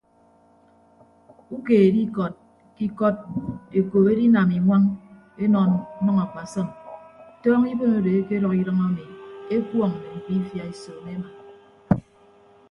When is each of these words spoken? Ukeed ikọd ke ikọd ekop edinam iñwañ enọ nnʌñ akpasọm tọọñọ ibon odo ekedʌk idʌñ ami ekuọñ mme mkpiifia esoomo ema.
Ukeed 1.55 1.93
ikọd 2.05 2.33
ke 2.75 2.81
ikọd 2.89 3.15
ekop 3.77 4.05
edinam 4.13 4.49
iñwañ 4.57 4.83
enọ 5.43 5.59
nnʌñ 6.03 6.17
akpasọm 6.25 6.67
tọọñọ 7.41 7.67
ibon 7.73 7.93
odo 7.97 8.09
ekedʌk 8.21 8.53
idʌñ 8.61 8.79
ami 8.87 9.03
ekuọñ 9.55 9.91
mme 9.95 10.09
mkpiifia 10.15 10.63
esoomo 10.71 11.07
ema. 11.15 11.29